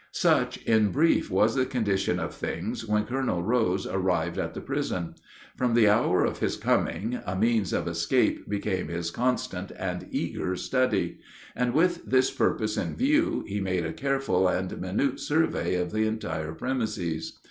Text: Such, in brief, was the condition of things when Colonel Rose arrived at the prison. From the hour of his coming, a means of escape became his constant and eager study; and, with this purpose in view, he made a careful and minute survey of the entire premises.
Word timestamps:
Such, 0.13 0.57
in 0.63 0.89
brief, 0.89 1.29
was 1.29 1.53
the 1.53 1.63
condition 1.63 2.19
of 2.19 2.33
things 2.33 2.87
when 2.87 3.05
Colonel 3.05 3.43
Rose 3.43 3.85
arrived 3.85 4.39
at 4.39 4.55
the 4.55 4.59
prison. 4.59 5.13
From 5.55 5.75
the 5.75 5.87
hour 5.89 6.25
of 6.25 6.39
his 6.39 6.57
coming, 6.57 7.19
a 7.23 7.35
means 7.35 7.71
of 7.71 7.87
escape 7.87 8.49
became 8.49 8.87
his 8.87 9.11
constant 9.11 9.71
and 9.77 10.07
eager 10.09 10.55
study; 10.55 11.19
and, 11.55 11.75
with 11.75 12.03
this 12.03 12.31
purpose 12.31 12.77
in 12.77 12.95
view, 12.95 13.43
he 13.47 13.61
made 13.61 13.85
a 13.85 13.93
careful 13.93 14.47
and 14.47 14.75
minute 14.81 15.19
survey 15.19 15.75
of 15.75 15.91
the 15.91 16.07
entire 16.07 16.53
premises. 16.53 17.33